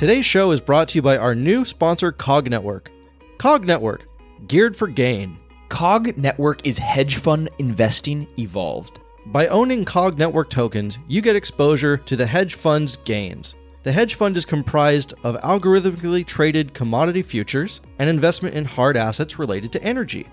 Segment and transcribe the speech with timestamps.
[0.00, 2.90] Today's show is brought to you by our new sponsor, Cog Network.
[3.36, 4.06] Cog Network,
[4.46, 5.36] geared for gain.
[5.68, 9.00] Cog Network is hedge fund investing evolved.
[9.26, 13.56] By owning Cog Network tokens, you get exposure to the hedge fund's gains.
[13.82, 19.38] The hedge fund is comprised of algorithmically traded commodity futures and investment in hard assets
[19.38, 20.26] related to energy.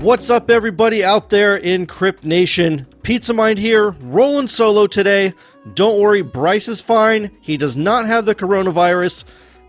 [0.00, 2.86] What's up, everybody out there in Crypt Nation?
[3.02, 5.34] Pizza Mind here, rolling solo today.
[5.74, 7.30] Don't worry, Bryce is fine.
[7.42, 9.24] He does not have the coronavirus.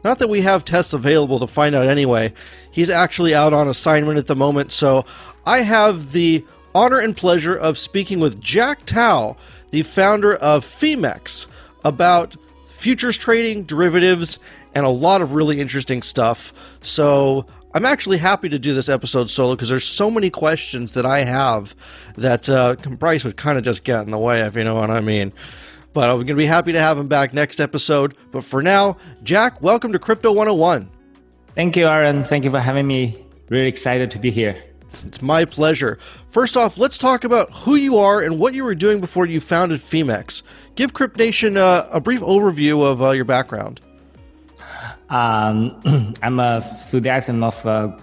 [0.05, 2.33] Not that we have tests available to find out anyway.
[2.71, 5.03] He's actually out on assignment at the moment, so
[5.45, 9.35] I have the honor and pleasure of speaking with Jack Tao,
[9.71, 11.49] the founder of Phemex,
[11.83, 12.37] about
[12.69, 14.39] futures trading, derivatives,
[14.73, 16.53] and a lot of really interesting stuff.
[16.79, 21.05] So I'm actually happy to do this episode solo because there's so many questions that
[21.05, 21.73] I have
[22.17, 24.91] that uh, Bryce would kind of just get in the way, if you know what
[24.91, 25.31] I mean.
[25.93, 28.15] But I'm going to be happy to have him back next episode.
[28.31, 30.89] But for now, Jack, welcome to Crypto 101.
[31.55, 32.23] Thank you, Aaron.
[32.23, 33.25] Thank you for having me.
[33.49, 34.61] Really excited to be here.
[35.05, 35.97] It's my pleasure.
[36.27, 39.39] First off, let's talk about who you are and what you were doing before you
[39.39, 40.43] founded Phemex.
[40.75, 43.79] Give Crypt Nation uh, a brief overview of uh, your background.
[45.11, 45.77] Um,
[46.23, 47.97] I'm a enthusiasm of uh,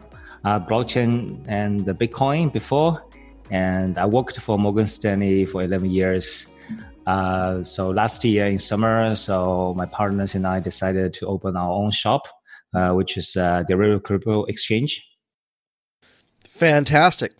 [0.44, 3.02] uh, blockchain and the Bitcoin before,
[3.50, 6.46] and I worked for Morgan Stanley for 11 years.
[7.06, 11.70] Uh, so last year in summer, so my partners and I decided to open our
[11.70, 12.28] own shop,
[12.74, 15.02] uh, which is uh, the Real Crypto Exchange.
[16.50, 17.32] Fantastic.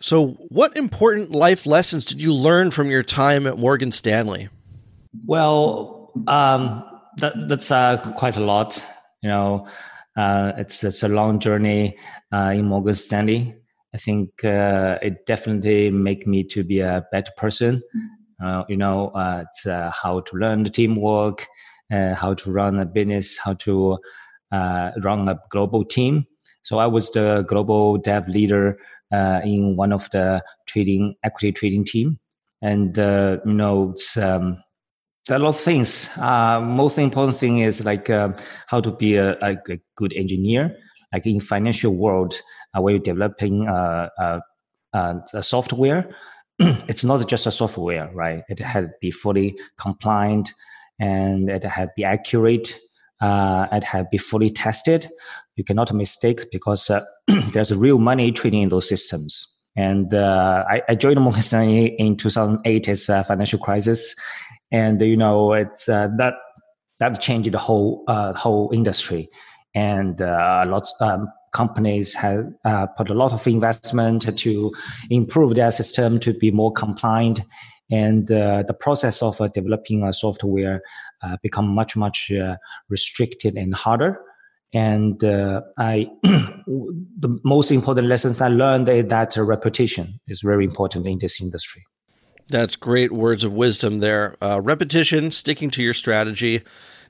[0.00, 4.48] So, what important life lessons did you learn from your time at Morgan Stanley?
[5.26, 6.82] Well, um,
[7.18, 8.82] that, that's uh, quite a lot.
[9.22, 9.66] You know,
[10.16, 11.96] uh, it's it's a long journey
[12.32, 13.54] uh, in Morgan Stanley.
[13.94, 17.82] I think uh, it definitely make me to be a better person.
[18.42, 21.46] Uh, you know, uh, it's uh, how to learn the teamwork,
[21.90, 23.98] how to run a business, how to
[24.50, 26.24] run a global team.
[26.62, 28.78] So I was the global dev leader
[29.12, 32.18] in one of the trading equity trading team,
[32.62, 34.62] and you know, it's um,
[35.30, 36.08] a lot of things.
[36.18, 38.32] Uh, most important thing is like uh,
[38.66, 40.76] how to be a, a, a, good engineer.
[41.12, 42.40] Like in financial world,
[42.76, 44.40] uh, where you're developing uh, uh,
[44.92, 46.14] uh, a software,
[46.58, 48.44] it's not just a software, right?
[48.48, 50.54] It had to be fully compliant,
[51.00, 52.76] and it had to be accurate.
[53.20, 55.08] it had to be fully tested.
[55.56, 56.90] You cannot make mistakes because
[57.52, 59.46] there's real money trading in those systems.
[59.76, 64.14] And I, I, joined Morgan Stanley in 2008 as a financial crisis
[64.70, 66.34] and you know it's uh, that
[66.98, 69.28] that changed the whole uh, whole industry,
[69.74, 74.72] and uh, lots um, companies have uh, put a lot of investment to
[75.10, 77.40] improve their system to be more compliant,
[77.90, 80.82] and uh, the process of uh, developing a software
[81.42, 82.30] become much much
[82.88, 84.18] restricted and harder.
[84.72, 91.18] And I, the most important lessons I learned is that repetition is very important in
[91.18, 91.82] this industry.
[92.50, 94.36] That's great words of wisdom there.
[94.42, 96.62] Uh, repetition, sticking to your strategy.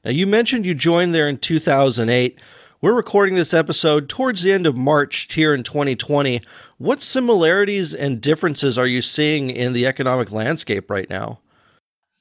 [0.05, 2.39] Now, you mentioned you joined there in 2008.
[2.83, 6.41] We're recording this episode towards the end of March here in 2020.
[6.79, 11.41] What similarities and differences are you seeing in the economic landscape right now?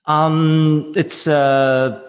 [0.06, 2.02] Um, it's uh,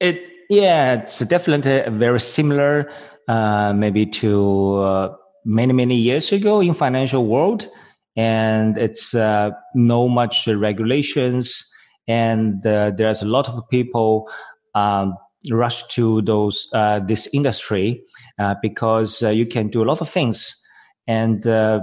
[0.00, 0.20] it
[0.50, 2.90] yeah, it's definitely very similar,
[3.28, 7.68] uh, maybe to uh, many many years ago in financial world
[8.16, 11.70] and it's uh, no much regulations.
[12.06, 14.30] And uh, there's a lot of people
[14.74, 15.16] um,
[15.50, 18.02] rush to those uh, this industry
[18.38, 20.60] uh, because uh, you can do a lot of things.
[21.06, 21.80] And uh,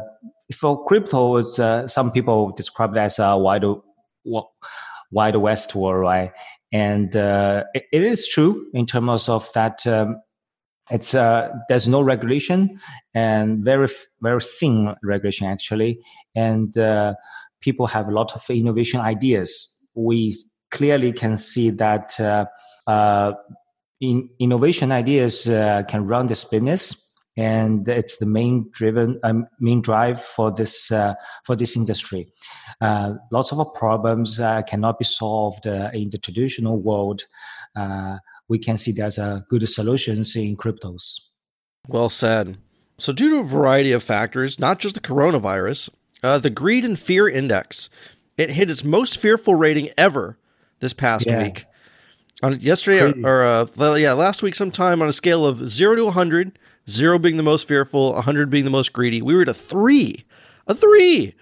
[0.54, 1.42] for crypto
[1.88, 3.64] some people describe it as a wide
[5.12, 6.32] wide west world right
[6.74, 10.18] and it, it is true in terms of that um,
[10.92, 12.80] it's uh, there's no regulation
[13.14, 13.88] and very
[14.22, 16.00] very thin regulation actually,
[16.36, 17.14] and uh,
[17.62, 19.68] people have a lot of innovation ideas.
[19.96, 20.36] We
[20.70, 22.46] clearly can see that uh,
[22.88, 23.34] uh
[24.02, 27.08] in innovation ideas uh, can run this business
[27.38, 31.14] and it's the main driven um, main drive for this uh,
[31.46, 32.28] for this industry.
[33.32, 37.24] Lots of problems cannot be solved in the traditional world.
[38.52, 41.20] Uh, we can see there's a good solutions in cryptos.
[41.88, 42.58] Well said.
[42.98, 45.90] So, due to a variety of factors, not just the coronavirus,
[46.22, 47.90] uh, the greed and fear index
[48.38, 50.38] it hit its most fearful rating ever
[50.80, 51.44] this past yeah.
[51.44, 51.66] week.
[52.44, 53.24] On yesterday Crazy.
[53.24, 56.58] or, or yeah, last week sometime on a scale of zero to 100,
[56.90, 59.22] Zero being the most fearful, 100 being the most greedy.
[59.22, 60.26] We were at a three.
[60.68, 61.36] A three.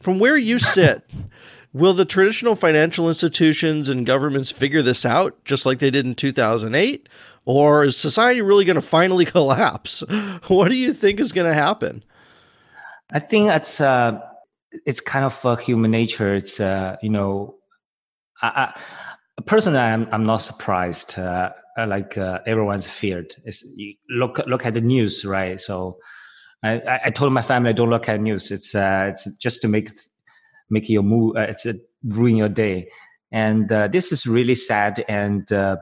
[0.00, 1.08] From where you sit,
[1.74, 6.14] will the traditional financial institutions and governments figure this out just like they did in
[6.14, 7.08] 2008?
[7.44, 10.02] Or is society really going to finally collapse?
[10.46, 12.02] What do you think is going to happen?
[13.12, 14.18] I think it's uh,
[14.86, 16.34] it's kind of uh, human nature.
[16.34, 17.56] It's uh, you know,
[18.40, 18.72] I,
[19.38, 21.18] I, personally, I'm I'm not surprised.
[21.18, 23.34] Uh, like uh, everyone's feared.
[23.44, 23.66] It's,
[24.08, 25.60] look look at the news, right?
[25.60, 25.98] So
[26.62, 28.50] I, I told my family, don't look at news.
[28.50, 29.90] It's uh, it's just to make
[30.70, 31.36] make your move.
[31.36, 31.74] Uh, it's a,
[32.04, 32.88] ruin your day,
[33.32, 35.04] and uh, this is really sad.
[35.08, 35.78] And the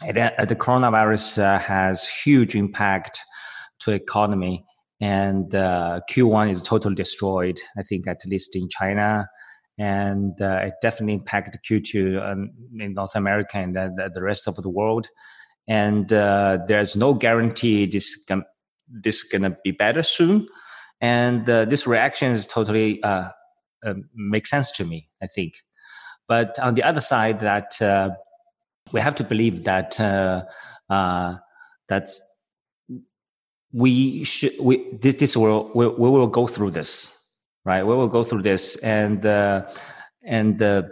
[0.00, 3.20] coronavirus has huge impact
[3.80, 4.64] to economy,
[5.00, 7.60] and Q1 is totally destroyed.
[7.78, 9.26] I think at least in China
[9.78, 14.68] and uh, it definitely impacted Q2 um, in North America and the, rest of the
[14.68, 15.08] world.
[15.66, 18.44] And uh, there's no guarantee this can,
[19.32, 20.46] gonna be better soon.
[21.00, 23.02] And uh, this reaction is totally
[23.84, 25.08] uh, uh, makes sense to me.
[25.22, 25.54] I think.
[26.28, 28.10] But on the other side, that uh,
[28.92, 29.96] we have to believe that
[31.88, 32.22] that's
[33.72, 37.24] we should we this this will we, we will go through this
[37.64, 37.82] right?
[37.82, 39.62] We will go through this, and uh,
[40.24, 40.82] and uh,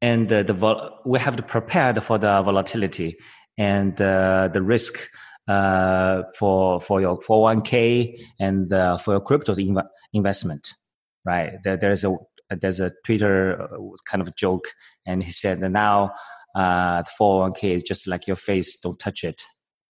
[0.00, 3.16] and uh, the vol- we have to prepare for the volatility
[3.58, 5.08] and uh, the risk
[5.48, 10.74] uh, for for your 401k and uh, for your crypto inv- investment,
[11.24, 11.54] right?
[11.64, 12.16] There, there's a
[12.50, 13.68] there's a Twitter
[14.10, 14.68] kind of joke,
[15.06, 16.12] and he said that now
[16.54, 19.42] the 401k is just like your face, don't touch it.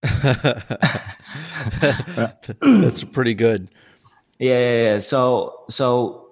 [2.61, 3.71] That's pretty good.
[4.39, 4.99] Yeah, yeah, yeah.
[4.99, 6.27] So, so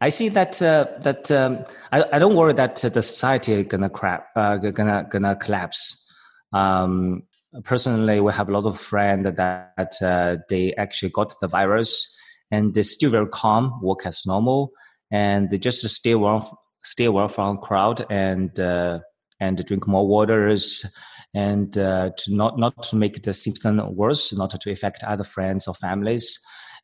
[0.00, 3.88] I see that uh, that um, I, I don't worry that the society is gonna
[3.88, 6.04] crap, uh, gonna gonna collapse.
[6.52, 7.22] Um,
[7.64, 12.14] personally, we have a lot of friends that uh, they actually got the virus
[12.50, 14.70] and they're still very calm, work as normal,
[15.10, 16.40] and they just stay away,
[16.84, 19.00] stay away from crowd and uh,
[19.40, 20.86] and drink more waters
[21.34, 25.68] and uh, to not not to make the symptom worse, not to affect other friends
[25.68, 26.38] or families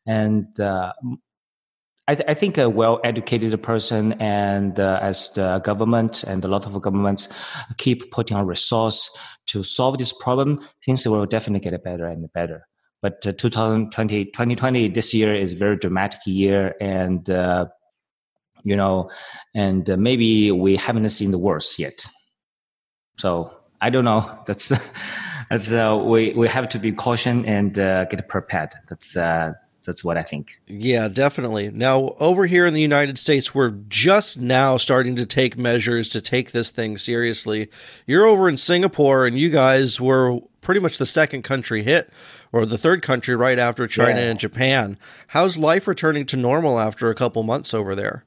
[0.07, 0.93] and uh,
[2.09, 6.67] I, th- I, think a well-educated person and uh, as the government and a lot
[6.67, 7.29] of governments
[7.79, 9.17] keep putting on resource
[9.47, 12.67] to solve this problem, things will definitely get better and better.
[13.03, 17.67] But uh, 2020, 2020, this year is a very dramatic year, and uh,
[18.63, 19.11] you know,
[19.55, 22.07] and uh, maybe we haven't seen the worst yet.
[23.19, 24.39] So I don't know.
[24.47, 24.73] That's
[25.53, 28.73] that's uh, we we have to be caution and uh, get prepared.
[28.89, 29.53] That's uh,
[29.85, 30.63] that's what I think.
[30.67, 31.71] Yeah, definitely.
[31.71, 36.23] Now over here in the United States, we're just now starting to take measures to
[36.23, 37.69] take this thing seriously.
[38.07, 42.11] You're over in Singapore, and you guys were pretty much the second country hit,
[42.53, 44.31] or the third country right after China yeah.
[44.31, 44.99] and Japan.
[45.29, 48.25] How's life returning to normal after a couple months over there?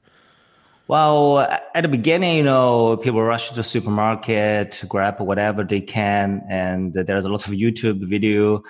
[0.88, 6.42] Well, at the beginning, you know, people rush to the supermarket, grab whatever they can,
[6.48, 8.62] and there's a lot of YouTube video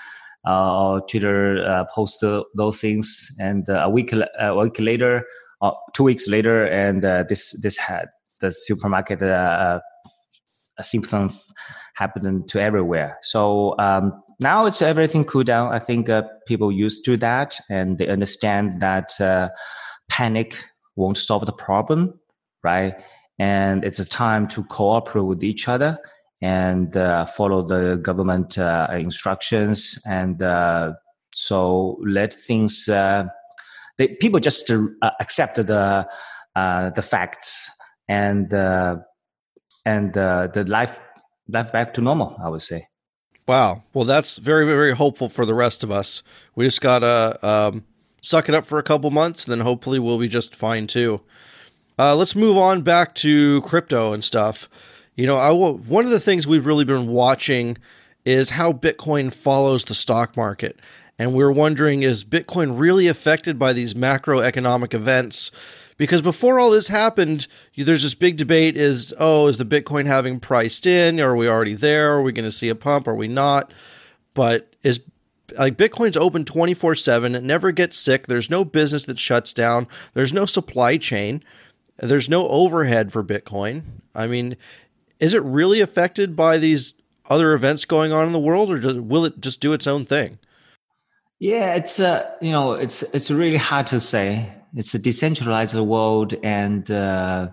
[0.46, 3.28] uh, or Twitter uh, post those things.
[3.38, 5.24] And uh, a week a week later,
[5.60, 8.06] uh, two weeks later, and uh, this this had
[8.40, 9.80] the supermarket uh,
[10.80, 11.52] symptoms
[11.96, 13.18] happened to everywhere.
[13.22, 15.72] So um, now it's everything cool down.
[15.72, 16.08] I think
[16.46, 19.12] people used to that, and they understand that
[20.08, 20.56] panic
[20.96, 22.18] won't solve the problem,
[22.62, 22.94] right?
[23.38, 25.98] And it's a time to cooperate with each other
[26.40, 29.98] and uh, follow the government uh, instructions.
[30.06, 30.94] And uh,
[31.34, 33.26] so let things, uh,
[33.98, 36.06] they, people just uh, accept the,
[36.54, 37.70] uh, the facts
[38.08, 38.52] and,
[39.84, 41.00] and the life,
[41.48, 42.86] life back to normal, I would say.
[43.46, 43.84] Wow.
[43.94, 46.22] Well, that's very, very hopeful for the rest of us.
[46.54, 47.84] We just got to um,
[48.20, 51.20] suck it up for a couple months, and then hopefully we'll be just fine too.
[51.98, 54.68] Uh, let's move on back to crypto and stuff.
[55.14, 57.78] You know, I one of the things we've really been watching
[58.24, 60.78] is how Bitcoin follows the stock market.
[61.18, 65.50] And we're wondering is Bitcoin really affected by these macroeconomic events?
[65.96, 70.40] Because before all this happened, there's this big debate is, oh, is the Bitcoin halving
[70.40, 71.20] priced in?
[71.20, 72.12] Are we already there?
[72.12, 73.08] Are we going to see a pump?
[73.08, 73.72] Are we not?
[74.34, 75.00] But is
[75.56, 77.34] like Bitcoin's open 24 7.
[77.34, 78.26] It never gets sick.
[78.26, 79.86] There's no business that shuts down.
[80.14, 81.42] There's no supply chain.
[81.98, 83.82] There's no overhead for Bitcoin.
[84.14, 84.56] I mean,
[85.18, 86.94] is it really affected by these
[87.28, 90.38] other events going on in the world or will it just do its own thing?
[91.38, 94.52] Yeah, it's uh, you know, it's it's really hard to say.
[94.76, 97.48] It's a decentralized world, and uh,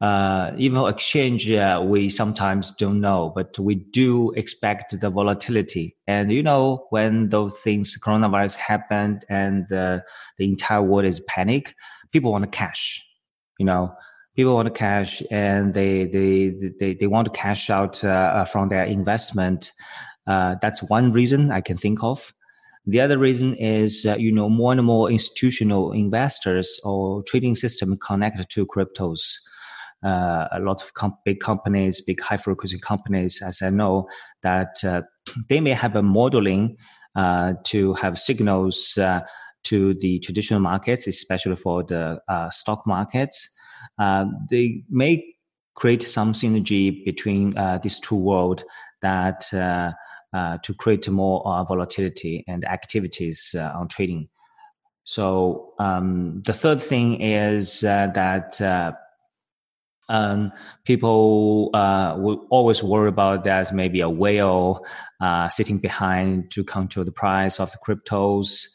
[0.00, 5.96] uh, even exchange, uh, we sometimes don't know, but we do expect the volatility.
[6.06, 10.00] And you know, when those things, coronavirus happened, and uh,
[10.38, 11.74] the entire world is panic,
[12.12, 13.04] people want to cash.
[13.58, 13.92] You know,
[14.36, 18.68] people want to cash, and they they they they want to cash out uh, from
[18.68, 19.72] their investment.
[20.28, 22.32] Uh, that's one reason I can think of.
[22.86, 27.96] The other reason is that you know more and more institutional investors or trading system
[27.96, 29.34] connected to cryptos.
[30.04, 30.92] Uh, a lot of
[31.24, 34.08] big companies, big high frequency companies, as I know,
[34.42, 35.02] that uh,
[35.48, 36.76] they may have a modeling
[37.16, 39.20] uh, to have signals uh,
[39.64, 43.50] to the traditional markets, especially for the uh, stock markets.
[43.98, 45.24] Uh, they may
[45.74, 48.62] create some synergy between these two worlds
[49.02, 49.46] that
[50.62, 54.28] to create more uh, volatility and activities uh, on trading.
[55.04, 58.92] So um, the third thing is uh, that uh,
[60.08, 60.52] um,
[60.84, 64.84] people will always worry about there's maybe a whale
[65.50, 68.66] sitting behind to control the price of the cryptos.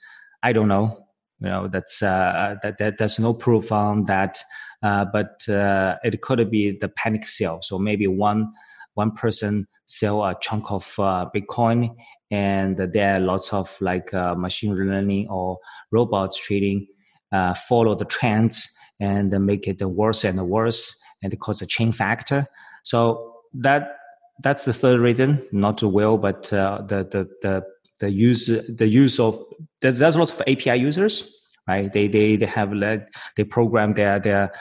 [0.43, 1.05] I don't know.
[1.39, 4.43] You know that's that, that there's no proof on that,
[4.81, 7.59] but it could be the panic sale.
[7.61, 8.53] So maybe one
[8.93, 11.95] one person sell a chunk of uh, Bitcoin,
[12.29, 15.57] and there are lots of like uh, machine learning or
[15.91, 16.87] robots trading
[17.31, 20.93] uh, follow the trends and make it worse and worse,
[21.23, 22.45] and cause a chain factor.
[22.83, 23.97] So that
[24.43, 27.63] that's the third reason, not to will, but uh, the the the
[27.99, 29.41] the use the use of
[29.81, 31.35] there's, there's lots of API users,
[31.67, 31.91] right?
[31.91, 33.07] They they they have like
[33.37, 34.51] they program their their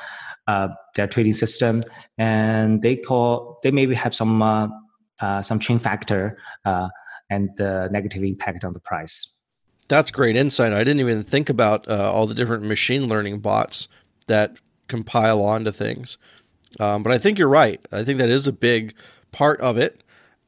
[0.50, 1.84] uh, their trading system,
[2.18, 4.68] and they call they maybe have some uh,
[5.20, 6.88] uh, some chain factor uh,
[7.28, 9.16] and the negative impact on the price.
[9.88, 10.72] That's great insight.
[10.72, 13.88] I didn't even think about all the different machine learning bots
[14.26, 14.56] that
[14.88, 16.18] compile onto things.
[16.78, 17.80] Um, but I think you're right.
[17.90, 18.94] I think that is a big
[19.32, 20.02] part of it.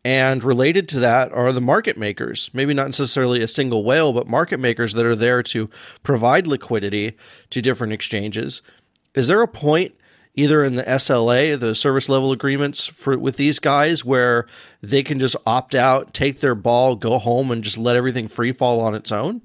[0.04, 4.26] And related to that are the market makers, maybe not necessarily a single whale, but
[4.26, 5.70] market makers that are there to
[6.02, 7.16] provide liquidity
[7.50, 8.62] to different exchanges.
[9.14, 9.94] Is there a point
[10.34, 14.46] either in the SLA, the service level agreements for with these guys, where
[14.80, 18.52] they can just opt out, take their ball, go home, and just let everything free
[18.52, 19.42] fall on its own?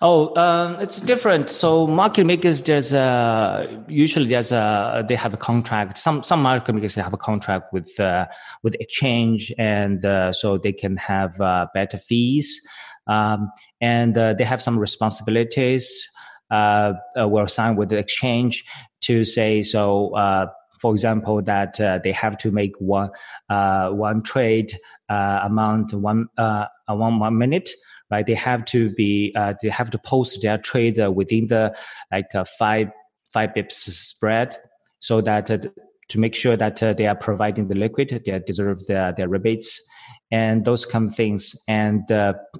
[0.00, 1.50] Oh, um, it's different.
[1.50, 5.98] So market makers, there's a usually there's a they have a contract.
[5.98, 8.26] Some some market makers have a contract with uh,
[8.62, 12.60] with exchange, and uh, so they can have uh, better fees,
[13.08, 16.08] um, and uh, they have some responsibilities
[16.50, 18.64] uh, uh, were signed with the exchange
[19.02, 20.14] to say so.
[20.14, 20.46] Uh,
[20.80, 23.10] for example, that uh, they have to make one
[23.48, 24.76] uh, one trade
[25.08, 27.70] uh, amount one one one minute.
[28.08, 31.74] Right, they have to be they have to post their trade within the
[32.12, 32.90] like five
[33.32, 34.54] five bips spread,
[35.00, 39.28] so that to make sure that they are providing the liquid, they deserve their their
[39.28, 39.82] rebates
[40.30, 41.60] and those kind of things.
[41.66, 42.02] And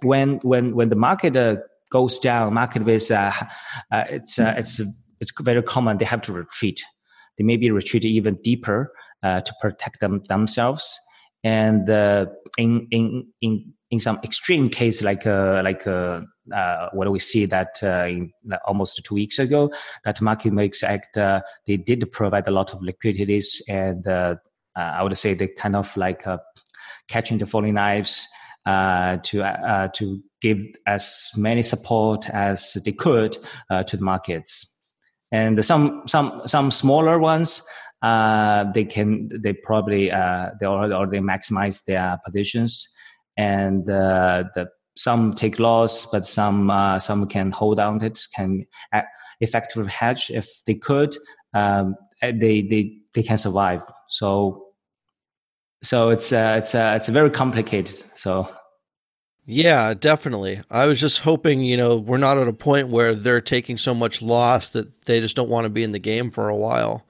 [0.02, 1.36] when when when the market
[1.90, 3.32] goes down, market is uh,
[3.92, 4.80] uh, it's uh, it's
[5.20, 5.98] it's very common.
[5.98, 6.82] They have to retreat.
[7.38, 10.98] They maybe retreat even deeper uh, to protect them themselves.
[11.44, 12.26] And uh,
[12.58, 17.46] in in in in some extreme case, like uh, like uh, uh, what we see
[17.46, 18.32] that uh, in,
[18.66, 19.72] almost two weeks ago,
[20.04, 25.34] that Market makes Act they did provide a lot of liquidities, and I would say
[25.34, 26.24] they kind of like
[27.08, 28.26] catching the falling knives
[28.66, 33.36] to to give as many support as they could
[33.70, 34.72] uh, to the markets.
[35.32, 37.66] And some some some smaller ones,
[38.02, 42.88] uh, they can they probably uh, they already maximize their positions,
[43.36, 48.62] and uh, the some take loss, but some uh, some can hold on it, can
[49.40, 51.16] effectively hedge if they could.
[51.54, 53.82] Um, they they they can survive.
[54.08, 54.65] So
[55.82, 58.02] so it's uh, it's uh, it's very complicated.
[58.16, 58.48] So
[59.46, 60.60] yeah, definitely.
[60.70, 63.94] I was just hoping, you know, we're not at a point where they're taking so
[63.94, 67.04] much loss that they just don't want to be in the game for a while.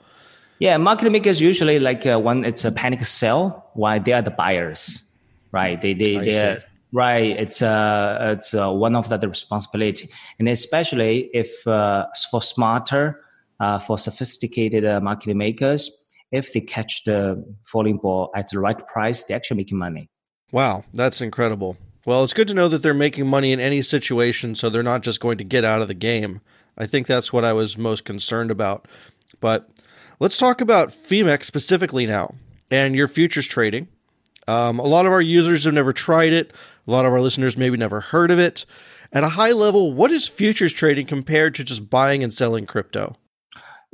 [0.58, 4.30] Yeah, market makers usually like uh, when it's a panic sell, why they are the
[4.30, 5.14] buyers.
[5.52, 5.80] right?
[5.80, 6.58] They they they
[6.92, 7.38] right.
[7.38, 10.08] It's uh it's uh, one of the, responsibility,
[10.38, 13.20] and especially if uh, for smarter,
[13.60, 18.86] uh, for sophisticated uh, market makers, if they catch the falling ball at the right
[18.86, 20.10] price, they're actually making money.
[20.52, 21.76] Wow, that's incredible.
[22.04, 25.02] Well, it's good to know that they're making money in any situation, so they're not
[25.02, 26.40] just going to get out of the game.
[26.78, 28.86] I think that's what I was most concerned about.
[29.40, 29.68] But
[30.20, 32.34] let's talk about Phemex specifically now
[32.70, 33.88] and your futures trading.
[34.48, 36.52] Um, a lot of our users have never tried it.
[36.86, 38.66] A lot of our listeners maybe never heard of it.
[39.12, 43.16] At a high level, what is futures trading compared to just buying and selling crypto?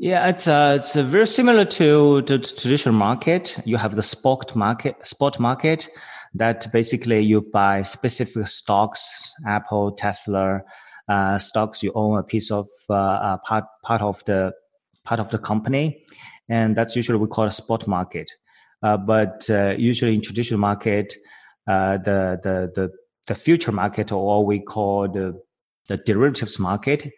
[0.02, 3.56] Yeah, it's uh, it's uh, very similar to the traditional market.
[3.64, 5.88] You have the spot market, spot market
[6.34, 10.62] that basically you buy specific stocks, Apple, Tesla,
[11.08, 11.84] uh, stocks.
[11.84, 14.52] You own a piece of uh, part part of the
[15.04, 16.02] part of the company,
[16.48, 18.28] and that's usually we call a spot market.
[18.82, 21.14] Uh, but uh, usually in traditional market,
[21.64, 22.90] the, the the
[23.28, 25.40] the future market or what we call the
[25.86, 27.12] the derivatives market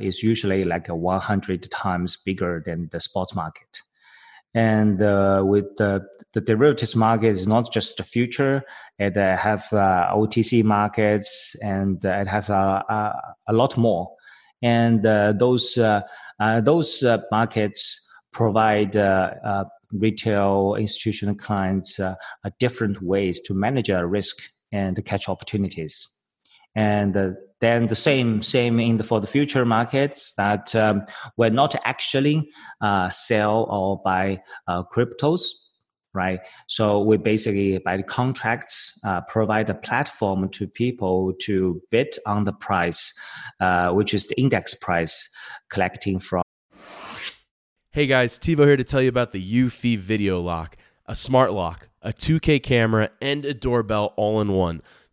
[0.00, 3.82] is usually like a 100 times bigger than the spot market.
[4.56, 8.64] And uh, with the, the derivatives market is not just the future;
[8.98, 14.16] it uh, have uh, OTC markets, and uh, it has a, a, a, lot more.
[14.62, 16.00] And uh, those uh,
[16.62, 18.96] those markets provide
[19.92, 22.00] retail institutional clients
[22.58, 24.38] different ways to manage risk
[24.72, 26.08] and catch opportunities.
[26.74, 31.02] And then the same same in the, for the future markets that um,
[31.36, 35.66] we're not actually uh, sell or buy uh, cryptos
[36.16, 36.40] right?
[36.66, 42.44] So we basically by the contracts uh, provide a platform to people to bid on
[42.44, 43.12] the price
[43.60, 45.28] uh, which is the index price
[45.68, 46.42] collecting from.
[47.92, 51.88] Hey guys tivo here to tell you about the Eufy video lock a smart lock
[52.02, 54.82] a 2k camera and a doorbell all in one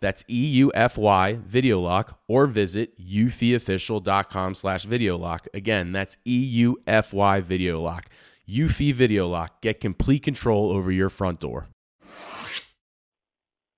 [0.00, 5.46] That's E-U-F-Y Video Lock or visit eufyofficial.com slash video lock.
[5.54, 8.06] Again, that's E-U-F-Y Video Lock.
[8.48, 9.60] Eufy Video Lock.
[9.60, 11.66] Get complete control over your front door.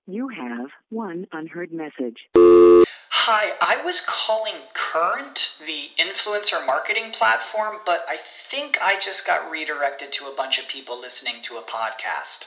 [0.07, 2.28] You have one unheard message.
[3.11, 8.16] Hi, I was calling Current, the influencer marketing platform, but I
[8.50, 12.46] think I just got redirected to a bunch of people listening to a podcast.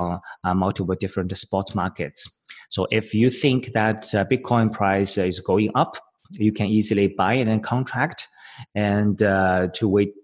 [0.00, 2.44] Uh, uh, multiple different spot markets.
[2.68, 5.98] So if you think that uh, Bitcoin price is going up,
[6.32, 8.26] you can easily buy and contract
[8.74, 10.14] and to wait.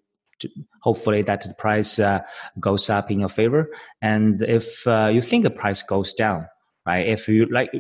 [0.83, 2.23] Hopefully that the price uh,
[2.59, 3.71] goes up in your favor.
[4.01, 6.47] And if uh, you think the price goes down,
[6.87, 7.07] right?
[7.07, 7.71] If you like,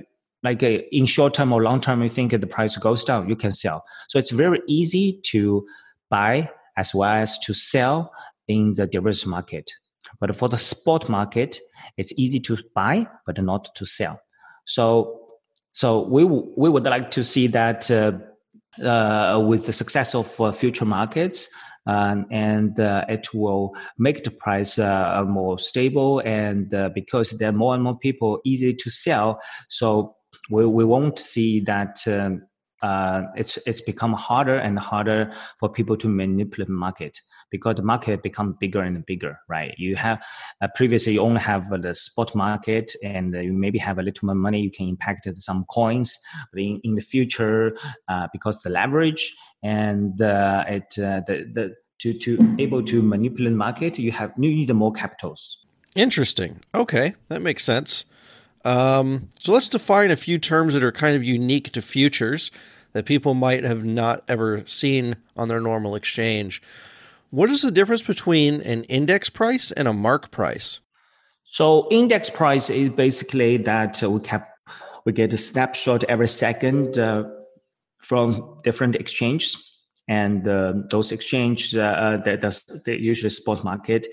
[0.42, 3.36] like uh, in short term or long term, you think the price goes down, you
[3.36, 3.82] can sell.
[4.08, 5.66] So it's very easy to
[6.10, 8.12] buy as well as to sell
[8.46, 9.72] in the derivatives market.
[10.20, 11.58] But for the spot market,
[11.96, 14.20] it's easy to buy but not to sell.
[14.64, 15.20] So,
[15.72, 18.12] so we w- we would like to see that uh,
[18.84, 21.48] uh, with the success of uh, future markets,
[21.86, 26.20] and uh, it will make the price uh, more stable.
[26.24, 30.16] And uh, because there are more and more people easy to sell, so
[30.50, 32.02] we we won't see that.
[32.06, 32.42] Um,
[32.82, 38.22] uh, it's it's become harder and harder for people to manipulate market because the market
[38.22, 39.74] become bigger and bigger, right?
[39.78, 40.22] You have
[40.60, 44.34] uh, previously you only have the spot market, and you maybe have a little more
[44.34, 44.60] money.
[44.60, 46.18] You can impact some coins,
[46.52, 47.76] but in, in the future,
[48.08, 53.54] uh, because the leverage and uh, it uh, the the to to able to manipulate
[53.54, 55.58] market, you have you need more capitals.
[55.94, 56.60] Interesting.
[56.74, 58.06] Okay, that makes sense.
[58.64, 62.50] Um, so let's define a few terms that are kind of unique to futures
[62.92, 66.62] that people might have not ever seen on their normal exchange.
[67.30, 70.80] What is the difference between an index price and a mark price?
[71.44, 74.20] So index price is basically that uh, we
[75.04, 77.24] we get a snapshot every second uh,
[77.98, 79.56] from different exchanges,
[80.08, 84.06] and uh, those exchanges uh, uh, usually spot market,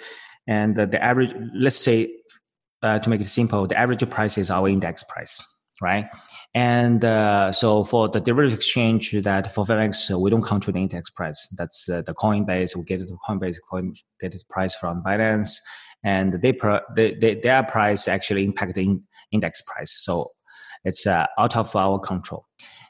[0.48, 1.34] and the average.
[1.54, 2.12] Let's say
[2.84, 5.42] uh, to make it simple, the average price is our index price,
[5.82, 6.06] right?
[6.54, 10.82] And uh, so for the derivative exchange that for Phemex, uh, we don't control the
[10.82, 11.48] index price.
[11.58, 12.76] That's uh, the Coinbase.
[12.76, 15.58] We get the Coinbase coin, get the price from Binance,
[16.04, 16.58] and they,
[16.96, 19.92] they, they their price actually impact the in, index price.
[20.00, 20.30] So
[20.84, 22.46] it's uh, out of our control.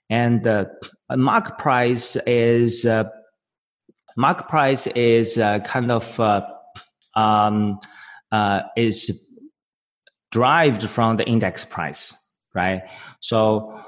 [0.09, 0.65] And uh,
[1.09, 3.05] mark price is uh,
[4.15, 6.19] mark price is kind of
[7.15, 7.79] um,
[8.77, 9.26] is
[10.37, 12.03] derived from the index price
[12.57, 12.81] right?
[13.21, 13.79] So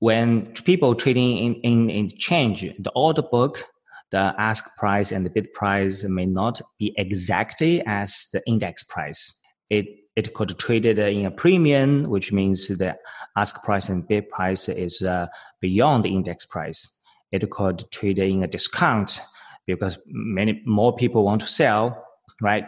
[0.00, 3.64] when people trading in, in, in exchange, the order book,
[4.10, 9.32] the ask price and the bid price may not be exactly as the index price.
[9.70, 12.96] It it could trade it in a premium, which means the
[13.36, 15.26] ask price and bid price is uh,
[15.60, 16.80] beyond the index price.
[17.32, 19.20] It could trade in a discount
[19.66, 22.02] because many more people want to sell,
[22.40, 22.64] right?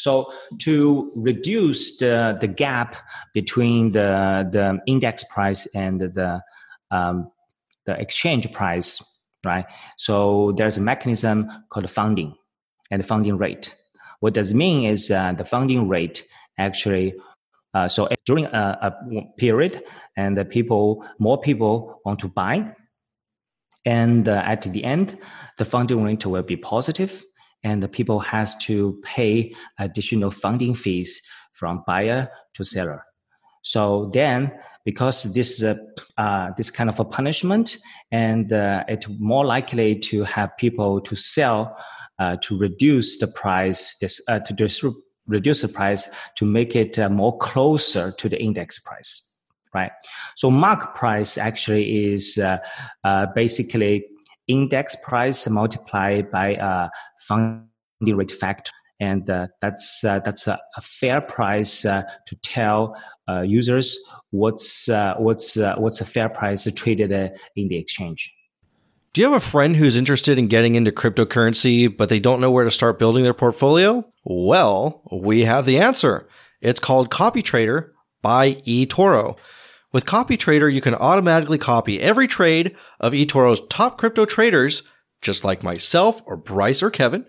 [0.00, 2.96] So to reduce the, the gap
[3.34, 6.40] between the, the index price and the,
[6.90, 7.30] um,
[7.86, 9.02] the exchange price,
[9.44, 9.66] right?
[9.98, 12.34] So there's a mechanism called funding
[12.90, 13.76] and the funding rate.
[14.20, 16.24] What does mean is uh, the funding rate
[16.58, 17.14] actually
[17.72, 19.82] uh, so during a, a, period
[20.16, 22.74] and the people more people want to buy
[23.86, 25.16] and uh, at the end
[25.56, 27.24] the funding rate will be positive
[27.62, 31.20] and the people has to pay additional funding fees
[31.52, 33.04] from buyer to seller.
[33.62, 34.52] So then,
[34.84, 35.74] because this uh,
[36.16, 37.76] uh, this kind of a punishment,
[38.10, 41.76] and uh, it's more likely to have people to sell
[42.18, 44.84] uh, to reduce the price, this, uh, to dis-
[45.26, 49.36] reduce the price to make it uh, more closer to the index price,
[49.74, 49.92] right?
[50.36, 52.38] So mark price actually is
[53.34, 54.06] basically
[54.50, 56.88] index price multiplied by a
[57.20, 57.68] funding
[58.02, 58.72] rate factor.
[58.98, 62.94] And uh, that's uh, that's a, a, fair price uh, to tell
[63.30, 63.96] uh, users
[64.30, 67.10] what's uh, what's uh, what's a fair price traded
[67.56, 68.30] in the exchange.
[69.14, 72.50] Do you have a friend who's interested in getting into cryptocurrency, but they don't know
[72.50, 74.04] where to start building their portfolio?
[74.24, 76.28] Well, we have the answer.
[76.60, 79.38] It's called CopyTrader by eToro.
[79.92, 84.82] With CopyTrader, you can automatically copy every trade of eToro's top crypto traders,
[85.20, 87.26] just like myself or Bryce or Kevin,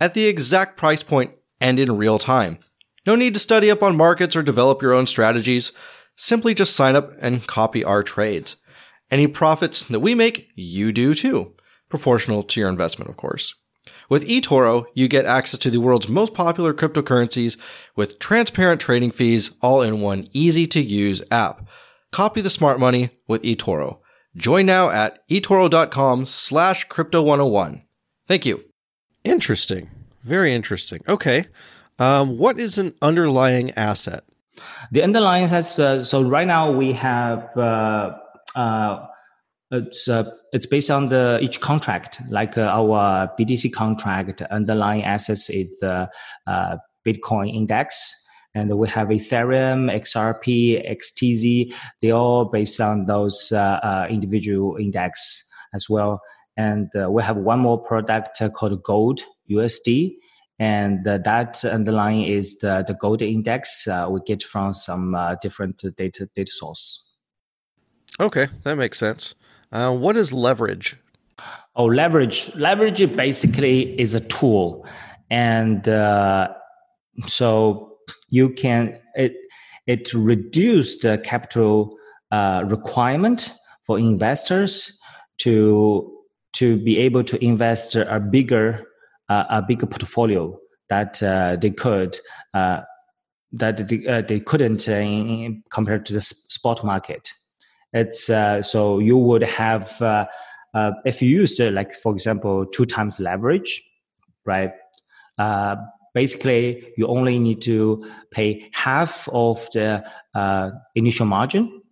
[0.00, 2.58] at the exact price point and in real time.
[3.06, 5.72] No need to study up on markets or develop your own strategies.
[6.16, 8.56] Simply just sign up and copy our trades.
[9.10, 11.54] Any profits that we make, you do too.
[11.88, 13.54] Proportional to your investment, of course.
[14.08, 17.58] With eToro, you get access to the world's most popular cryptocurrencies
[17.96, 21.66] with transparent trading fees all in one easy to use app.
[22.12, 23.98] Copy the smart money with eToro.
[24.36, 27.82] Join now at eToro.com slash crypto101.
[28.26, 28.64] Thank you.
[29.24, 29.90] Interesting.
[30.22, 31.00] Very interesting.
[31.08, 31.46] Okay.
[31.98, 34.24] Um, what is an underlying asset?
[34.92, 38.12] The underlying has uh, so right now we have uh,
[38.54, 39.06] uh,
[39.70, 45.50] it's uh, it's based on the each contract like uh, our BTC contract underlying assets
[45.50, 46.08] is the
[46.46, 48.14] uh, Bitcoin index
[48.54, 51.72] and we have Ethereum, XRP, XTZ.
[52.00, 53.52] They all based on those
[54.08, 56.20] individual index as well.
[56.56, 60.16] And we have one more product called Gold USD
[60.58, 65.36] and uh, that underlying is the, the gold index uh, we get from some uh,
[65.36, 67.12] different data data source.
[68.18, 69.34] Okay, that makes sense.
[69.70, 70.96] Uh, what is leverage?
[71.76, 72.54] Oh, leverage.
[72.56, 74.84] Leverage basically is a tool,
[75.30, 76.48] and uh,
[77.26, 77.87] so
[78.28, 79.34] you can it
[79.86, 81.96] it reduce the capital
[82.30, 84.92] uh, requirement for investors
[85.38, 86.14] to
[86.52, 88.84] to be able to invest a bigger
[89.28, 92.16] uh, a bigger portfolio that uh, they could
[92.54, 92.80] uh,
[93.52, 97.30] that they, uh, they couldn't in, compared to the spot market.
[97.92, 100.26] It's uh, so you would have uh,
[101.04, 103.82] if you used like for example two times leverage,
[104.44, 104.72] right?
[106.14, 110.04] Basically, you only need to pay half of the
[110.94, 111.82] initial margin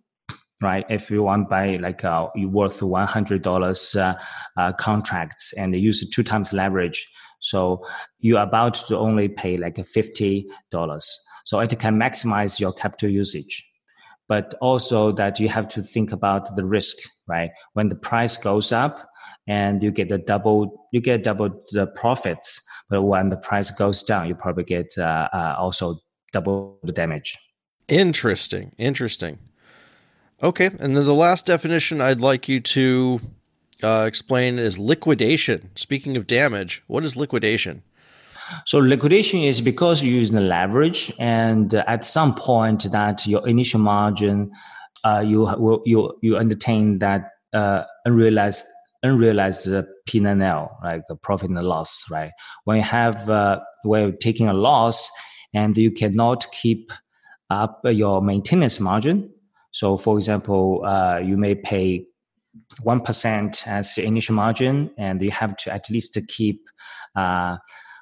[0.59, 0.85] right?
[0.89, 4.15] If you want to buy like uh, you worth one hundred dollars uh,
[4.57, 7.07] uh, contracts and use two times leverage,
[7.39, 7.85] so
[8.19, 10.45] you're about to only pay like $50.
[11.45, 13.63] So it can maximize your capital usage.
[14.27, 17.51] But also that you have to think about the risk, right?
[17.73, 19.09] When the price goes up
[19.47, 22.61] and you get the double, you get double the profits.
[22.89, 25.95] But when the price goes down, you probably get uh, uh, also
[26.33, 27.37] double the damage.
[27.87, 28.73] Interesting.
[28.77, 29.39] Interesting.
[30.43, 30.67] Okay.
[30.67, 33.19] And then the last definition I'd like you to
[33.83, 35.71] uh, explain is liquidation.
[35.75, 37.83] Speaking of damage, what is liquidation?
[38.65, 43.81] So liquidation is because you're using the leverage, and at some point that your initial
[43.81, 44.51] margin,
[45.03, 47.83] uh, you will you you entertain that uh,
[49.07, 52.31] unrealized unrealized P&L, like a profit and loss, right?
[52.65, 55.09] When you have uh, when you're taking a loss,
[55.53, 56.91] and you cannot keep
[57.49, 59.29] up your maintenance margin.
[59.71, 62.05] So, for example, uh, you may pay
[62.81, 66.67] 1% as initial margin, and you have to at least keep
[67.15, 67.57] uh,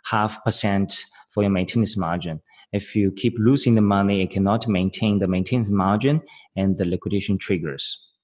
[0.05, 2.41] half percent for your maintenance margin.
[2.71, 6.21] If you keep losing the money, you cannot maintain the maintenance margin,
[6.55, 8.14] and the liquidation triggers.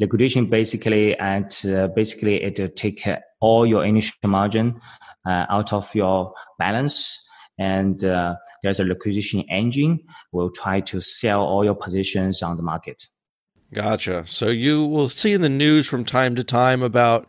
[0.00, 3.06] Liquidation basically at uh, basically it uh, take
[3.40, 4.80] all your initial margin
[5.26, 10.00] uh, out of your balance, and uh, there's a liquidation engine
[10.32, 13.08] will try to sell all your positions on the market.
[13.74, 14.24] Gotcha.
[14.26, 17.28] So you will see in the news from time to time about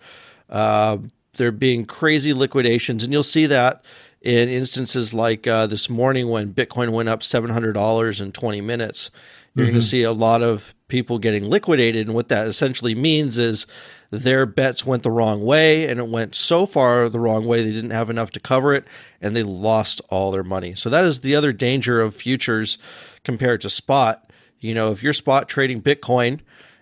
[0.50, 3.84] there being crazy liquidations, and you'll see that
[4.22, 8.62] in instances like uh, this morning when Bitcoin went up seven hundred dollars in twenty
[8.62, 9.12] minutes.
[9.54, 9.74] You're mm-hmm.
[9.74, 13.68] going to see a lot of people getting liquidated, and what that essentially means is
[14.10, 17.72] their bets went the wrong way, and it went so far the wrong way they
[17.72, 18.86] didn't have enough to cover it,
[19.22, 20.76] and they lost all their money.
[20.76, 22.78] So that is the other danger of futures
[23.24, 26.40] compared to spot you know, if you're spot trading Bitcoin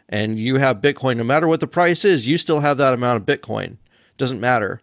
[0.10, 3.18] and you have Bitcoin, no matter what the price is, you still have that amount
[3.18, 3.78] of Bitcoin.
[4.18, 4.82] Doesn't matter.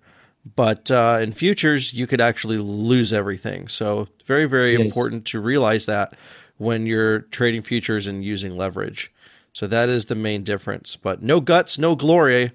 [0.57, 3.68] But uh, in futures, you could actually lose everything.
[3.68, 4.81] So, very, very yes.
[4.81, 6.14] important to realize that
[6.59, 9.12] when you're trading futures and using leverage.
[9.53, 10.97] So, that is the main difference.
[10.97, 12.53] But no guts, no glory.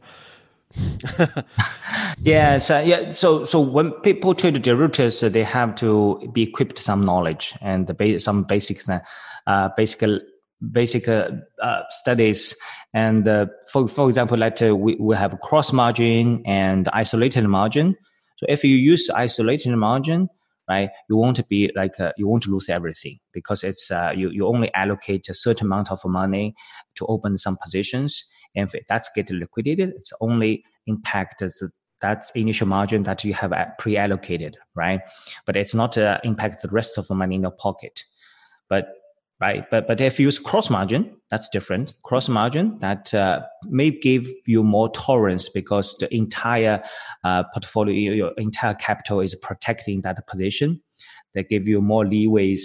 [2.21, 3.11] yes, uh, yeah.
[3.11, 8.43] So, so when people trade derivatives, they have to be equipped some knowledge and some
[8.43, 8.81] basic,
[9.47, 10.21] uh, basic
[10.71, 11.29] basic uh,
[11.61, 12.55] uh, studies.
[12.93, 17.95] And uh, for, for example, like uh, we, we have cross margin and isolated margin.
[18.37, 20.29] So if you use isolated margin,
[20.69, 24.47] right, you won't be like, uh, you won't lose everything because it's, uh, you, you
[24.47, 26.55] only allocate a certain amount of money
[26.95, 28.23] to open some positions.
[28.55, 31.43] And if that's get liquidated, it's only impact
[32.01, 35.01] that's initial margin that you have pre-allocated, right?
[35.45, 38.03] But it's not uh, impact the rest of the money in your pocket.
[38.69, 38.87] But
[39.41, 39.65] right?
[39.71, 41.95] But but if you use cross margin, that's different.
[42.03, 46.83] Cross margin that uh, may give you more tolerance because the entire
[47.23, 50.81] uh, portfolio, your entire capital is protecting that position.
[51.33, 52.61] That give you more leeways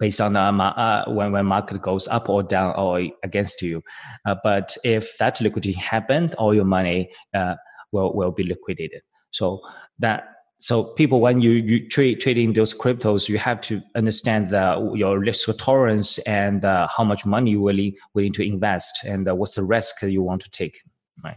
[0.00, 3.82] based on uh, uh, when when market goes up or down or against you.
[4.24, 7.54] Uh, but if that liquidity happened, all your money uh,
[7.92, 9.02] will will be liquidated.
[9.30, 9.60] So
[10.00, 10.24] that
[10.62, 15.18] so people when you, you trade trading those cryptos you have to understand the, your
[15.18, 19.56] risk tolerance and uh, how much money you're willing, willing to invest and uh, what's
[19.56, 20.82] the risk you want to take
[21.24, 21.36] right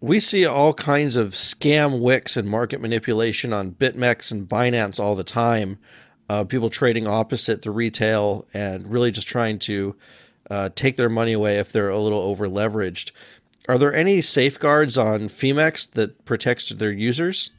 [0.00, 5.16] we see all kinds of scam wicks and market manipulation on bitmex and binance all
[5.16, 5.78] the time
[6.30, 9.96] uh, people trading opposite the retail and really just trying to
[10.48, 13.10] uh, take their money away if they're a little over leveraged.
[13.68, 17.50] Are there any safeguards on Phemex that protects their users?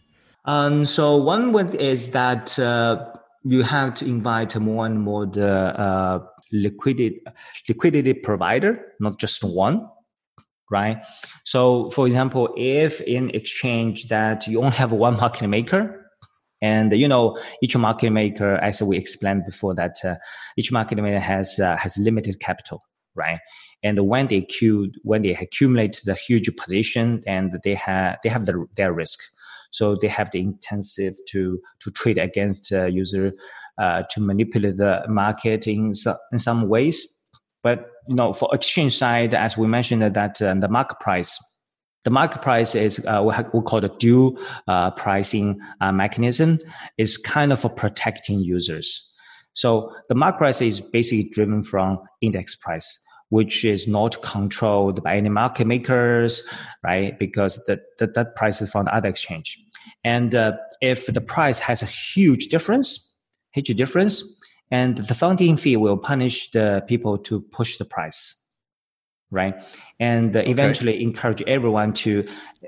[0.46, 3.06] Um, so one one is that uh,
[3.44, 7.22] you have to invite more and more the uh, liquidity
[7.68, 9.88] liquidity provider, not just one,
[10.70, 11.04] right?
[11.46, 16.08] So, for example, if in exchange that you only have one market maker,
[16.62, 20.16] and you know each market maker, as we explained before, that uh,
[20.58, 22.84] each market maker has uh, has limited capital,
[23.16, 23.40] right?
[23.84, 28.46] And when they accumulate, when they accumulate the huge position, and they have they have
[28.46, 29.20] the, their risk,
[29.72, 33.34] so they have the intensive to to trade against uh, user
[33.78, 35.94] uh, to manipulate the market in,
[36.32, 37.18] in some ways.
[37.64, 41.40] But you know, for exchange side, as we mentioned, that uh, the market price,
[42.04, 46.58] the market price is uh, we call the dual uh, pricing uh, mechanism,
[46.98, 49.08] is kind of protecting users.
[49.54, 53.00] So the market price is basically driven from index price
[53.32, 56.44] which is not controlled by any market makers,
[56.84, 57.18] right?
[57.18, 59.58] Because that that, that price is from the other exchange.
[60.04, 63.18] And uh, if the price has a huge difference,
[63.52, 64.24] huge difference,
[64.70, 68.38] and the funding fee will punish the people to push the price
[69.32, 69.64] right
[70.00, 71.02] and uh, eventually okay.
[71.02, 72.28] encourage everyone to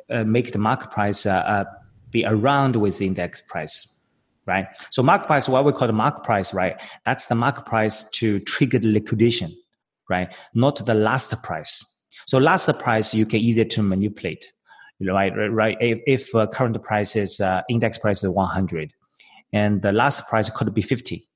[0.10, 1.66] uh, make the market price uh, uh,
[2.10, 4.02] be around with the index price
[4.46, 8.04] right so market price what we call the market price right that's the market price
[8.12, 9.54] to trigger the liquidation
[10.14, 10.30] right?
[10.54, 11.74] Not the last price.
[12.28, 14.46] So last price you can easy to manipulate
[15.02, 18.94] right right if, if uh, current price is uh, index price is 100
[19.52, 21.28] and the last price could be 50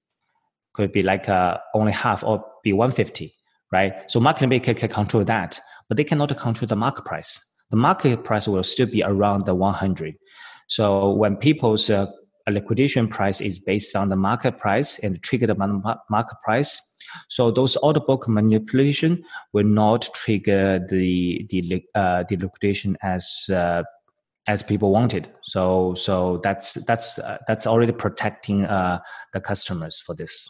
[0.74, 3.34] could be like uh, only half or be 150
[3.74, 4.10] right?
[4.10, 5.60] So market maker can control that
[5.90, 7.42] but they cannot control the market price.
[7.72, 10.16] The market price will still be around the 100
[10.68, 12.08] so when people's uh,
[12.50, 16.82] liquidation price is based on the market price and triggered by the market price
[17.30, 23.84] so those order book manipulation will not trigger the the uh, the liquidation as uh,
[24.48, 25.28] as people wanted.
[25.44, 29.00] So so that's that's uh, that's already protecting uh,
[29.34, 30.50] the customers for this.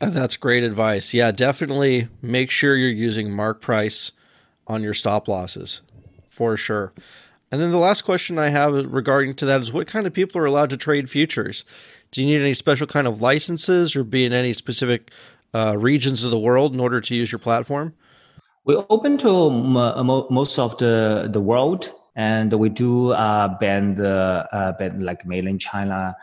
[0.00, 1.14] Uh, that's great advice.
[1.14, 4.12] Yeah, definitely make sure you're using mark price
[4.66, 5.82] on your stop losses
[6.28, 6.92] for sure.
[7.52, 10.40] And then the last question I have regarding to that is what kind of people
[10.40, 11.64] are allowed to trade futures?
[12.10, 15.12] Do you need any special kind of licenses or be in any specific
[15.54, 17.94] uh, regions of the world in order to use your platform?
[18.64, 24.72] We're open to most of the, the world and we do uh, ban the uh,
[24.78, 26.14] ban like mainland China,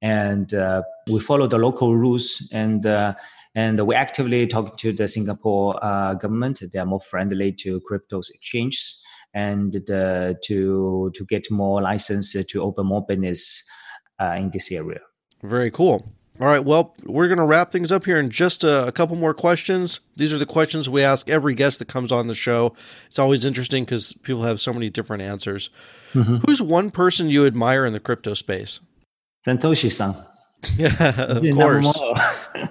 [0.00, 2.86] and uh, we follow the local rules and.
[2.86, 3.14] Uh,
[3.56, 6.62] and we actively talk to the Singapore uh, government.
[6.72, 9.02] They are more friendly to cryptos exchanges
[9.34, 13.68] and the, to to get more license to open more business
[14.20, 15.00] uh, in this area.
[15.42, 16.12] Very cool.
[16.40, 16.64] All right.
[16.64, 20.00] Well, we're going to wrap things up here in just a, a, couple more questions.
[20.16, 22.74] These are the questions we ask every guest that comes on the show.
[23.08, 25.68] It's always interesting because people have so many different answers.
[26.14, 26.36] Mm-hmm.
[26.46, 28.80] Who's one person you admire in the crypto space?
[29.46, 30.14] Satoshi-san.
[30.76, 31.98] Yeah, of course.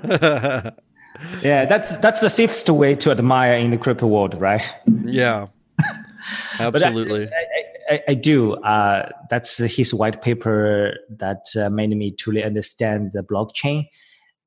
[1.42, 4.62] yeah, that's that's the safest way to admire in the crypto world, right?
[5.06, 5.48] Yeah,
[6.60, 7.24] absolutely.
[7.24, 7.59] I, I,
[7.90, 8.54] I, I do.
[8.54, 13.86] Uh, that's his white paper that uh, made me truly understand the blockchain.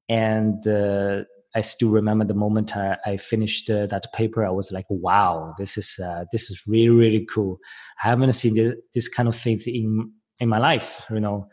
[0.08, 1.24] And uh,
[1.54, 4.44] I still remember the moment I, I finished uh, that paper.
[4.44, 7.58] I was like, "Wow, this is uh, this is really really cool.
[8.02, 11.48] I haven't seen this, this kind of thing in in my life, you know."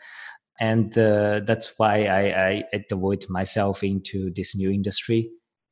[0.60, 5.32] And uh, that's why I, I, I devote myself into this new industry.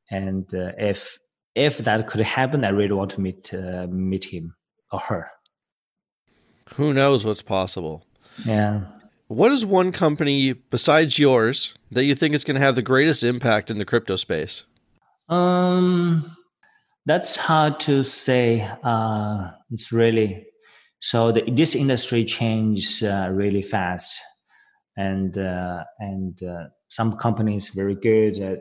[0.09, 1.17] And if
[1.55, 3.53] if that could happen, I really want to meet
[3.89, 4.55] meet him
[4.91, 5.27] or her.
[6.75, 8.05] Who knows what's possible?
[8.45, 8.87] Yeah.
[9.27, 13.23] What is one company besides yours that you think is going to have the greatest
[13.23, 14.65] impact in the crypto space?
[15.27, 16.25] Um,
[17.05, 18.69] that's hard to say.
[18.83, 20.45] Uh, it's really
[21.01, 21.31] so.
[21.31, 24.17] The, this industry changes uh, really fast,
[24.95, 28.55] and uh, and uh, some companies very good uh,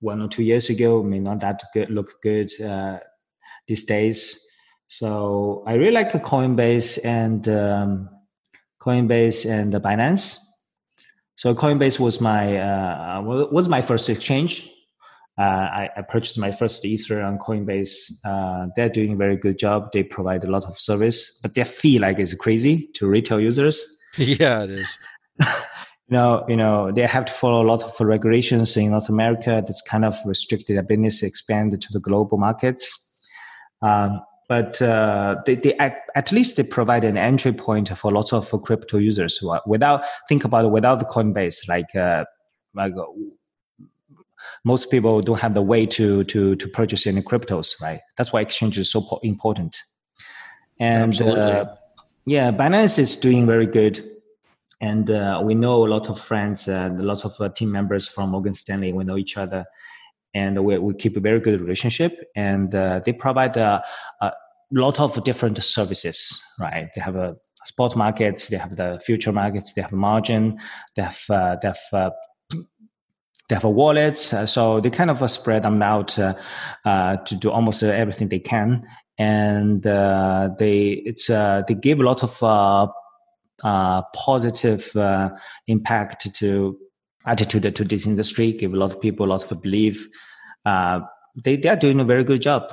[0.00, 2.98] one or two years ago may not that good look good uh,
[3.66, 4.40] these days
[4.88, 8.08] so I really like Coinbase and um,
[8.80, 10.38] Coinbase and Binance.
[11.36, 14.70] So Coinbase was my uh, was my first exchange.
[15.38, 18.10] Uh, I, I, purchased my first Ether on Coinbase.
[18.24, 19.92] Uh, they're doing a very good job.
[19.92, 23.86] They provide a lot of service, but their fee like is crazy to retail users.
[24.16, 24.98] Yeah, it is.
[25.40, 25.46] you
[26.08, 29.62] know, you know, they have to follow a lot of regulations in North America.
[29.66, 33.14] That's kind of restricted their business expand to the global markets.
[33.82, 38.50] Um, but uh, they, they at, least they provide an entry point for lots of
[38.62, 42.24] crypto users who are without think about it without the coinbase like uh,
[42.74, 42.94] like
[44.64, 48.00] most people don't have the way to to to purchase any cryptos, right?
[48.16, 49.78] That's why exchange is so important.
[50.78, 51.66] And uh,
[52.26, 54.04] yeah, Binance is doing very good,
[54.80, 58.30] and uh, we know a lot of friends, uh, lots of uh, team members from
[58.30, 58.92] Morgan Stanley.
[58.92, 59.64] We know each other,
[60.36, 62.12] and we, we keep a very good relationship.
[62.36, 63.82] And uh, they provide a,
[64.20, 64.32] a
[64.70, 66.88] lot of different services, right?
[66.94, 70.58] They have a spot markets, they have the future markets, they have margin,
[70.94, 72.10] they have uh, they have uh,
[73.48, 76.34] they have a wallet, uh, so they kind of uh, spread them out uh,
[77.16, 78.84] to do almost everything they can,
[79.18, 79.84] and
[80.58, 82.92] they it's they give a lot of
[84.12, 84.92] positive
[85.66, 86.76] impact to
[87.26, 90.08] attitude to this industry, give a lot of people a lot of belief.
[90.64, 91.00] Uh,
[91.44, 92.72] they they are doing a very good job.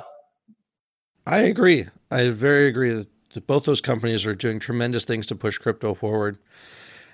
[1.26, 1.86] I agree.
[2.10, 6.38] I very agree that both those companies are doing tremendous things to push crypto forward.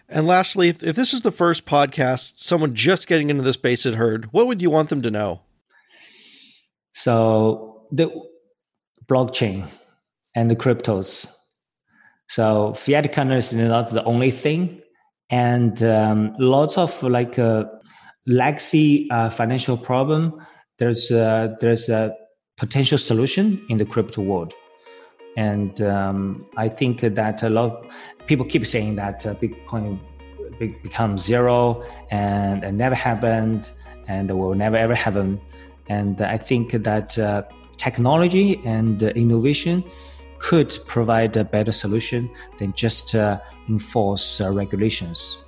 [0.08, 3.84] And lastly, if, if this is the first podcast someone just getting into this space
[3.84, 5.42] had heard, what would you want them to know?
[6.92, 8.10] So the
[9.06, 9.72] blockchain
[10.34, 11.32] and the cryptos.
[12.28, 14.82] So fiat currency is not the only thing,
[15.30, 17.64] and um, lots of like uh,
[18.26, 20.44] legacy uh, financial problem.
[20.78, 22.14] There's uh, there's a
[22.56, 24.54] potential solution in the crypto world,
[25.36, 29.98] and um, I think that a lot of people keep saying that uh, Bitcoin
[30.58, 33.70] be- become zero and, and never happened
[34.08, 35.40] and will never ever happen.
[35.88, 37.42] And I think that uh,
[37.76, 39.84] technology and innovation
[40.40, 42.28] could provide a better solution
[42.58, 43.38] than just uh,
[43.68, 45.44] enforce uh, regulations.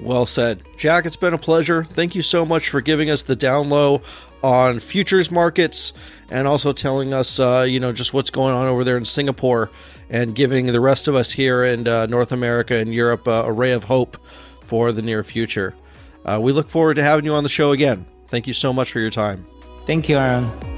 [0.00, 0.62] Well said.
[0.76, 1.84] Jack, it's been a pleasure.
[1.84, 4.02] Thank you so much for giving us the down low
[4.42, 5.92] on futures markets
[6.30, 9.70] and also telling us, uh, you know, just what's going on over there in Singapore
[10.10, 13.52] and giving the rest of us here in uh, North America and Europe uh, a
[13.52, 14.16] ray of hope
[14.62, 15.74] for the near future.
[16.24, 18.06] Uh, we look forward to having you on the show again.
[18.28, 19.44] Thank you so much for your time.
[19.86, 20.77] Thank you, Aaron.